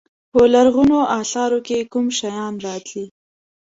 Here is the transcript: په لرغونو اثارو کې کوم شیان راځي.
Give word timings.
په 0.31 0.39
لرغونو 0.53 0.97
اثارو 1.19 1.59
کې 1.67 1.89
کوم 1.91 2.05
شیان 2.19 2.53
راځي. 2.65 3.05